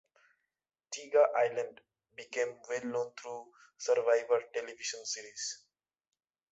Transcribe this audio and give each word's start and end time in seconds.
Tiga 0.91 1.27
Island 1.37 1.79
became 2.15 2.59
well 2.67 2.83
known 2.85 3.11
through 3.13 3.51
the 3.51 3.51
"Survivor" 3.83 4.41
television 4.51 5.05
series. 5.05 5.61